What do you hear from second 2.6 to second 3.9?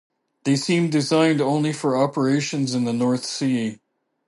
in the North Sea.